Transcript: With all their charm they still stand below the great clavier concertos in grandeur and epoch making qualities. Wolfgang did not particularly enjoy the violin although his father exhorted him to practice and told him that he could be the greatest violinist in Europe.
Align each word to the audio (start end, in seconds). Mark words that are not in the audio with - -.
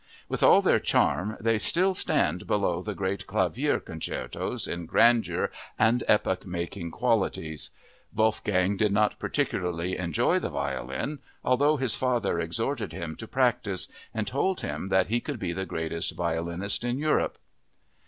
With 0.27 0.41
all 0.41 0.63
their 0.63 0.79
charm 0.79 1.37
they 1.39 1.59
still 1.59 1.93
stand 1.93 2.47
below 2.47 2.81
the 2.81 2.95
great 2.95 3.27
clavier 3.27 3.79
concertos 3.79 4.67
in 4.67 4.87
grandeur 4.87 5.51
and 5.77 6.03
epoch 6.07 6.43
making 6.43 6.89
qualities. 6.89 7.69
Wolfgang 8.11 8.77
did 8.77 8.91
not 8.91 9.19
particularly 9.19 9.97
enjoy 9.99 10.39
the 10.39 10.49
violin 10.49 11.19
although 11.43 11.77
his 11.77 11.93
father 11.93 12.39
exhorted 12.39 12.93
him 12.93 13.15
to 13.17 13.27
practice 13.27 13.87
and 14.11 14.25
told 14.25 14.61
him 14.61 14.87
that 14.87 15.05
he 15.05 15.19
could 15.19 15.37
be 15.37 15.53
the 15.53 15.67
greatest 15.67 16.13
violinist 16.15 16.83
in 16.83 16.97
Europe. 16.97 17.37